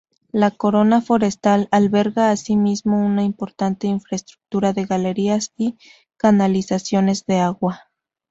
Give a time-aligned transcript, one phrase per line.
[0.31, 5.77] La Corona Forestal alberga asimismo una importante infraestructura de galerías y
[6.17, 7.81] canalizaciones de agua.